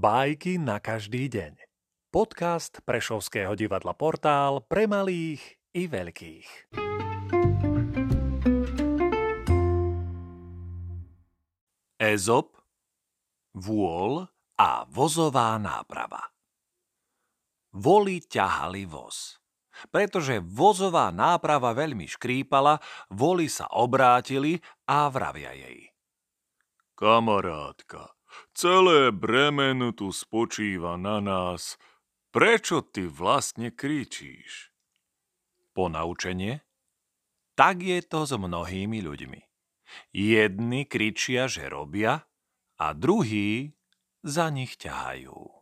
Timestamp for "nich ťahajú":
44.48-45.59